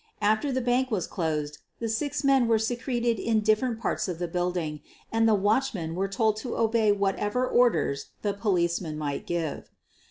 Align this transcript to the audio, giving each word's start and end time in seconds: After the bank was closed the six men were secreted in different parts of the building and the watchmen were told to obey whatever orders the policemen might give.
After 0.23 0.51
the 0.51 0.61
bank 0.65 0.89
was 0.89 1.05
closed 1.05 1.59
the 1.79 1.87
six 1.87 2.23
men 2.23 2.47
were 2.47 2.57
secreted 2.57 3.19
in 3.19 3.41
different 3.41 3.79
parts 3.79 4.07
of 4.07 4.17
the 4.17 4.27
building 4.27 4.79
and 5.11 5.29
the 5.29 5.35
watchmen 5.35 5.93
were 5.93 6.07
told 6.09 6.37
to 6.37 6.57
obey 6.57 6.91
whatever 6.91 7.47
orders 7.47 8.07
the 8.23 8.33
policemen 8.33 8.97
might 8.97 9.27
give. 9.27 9.69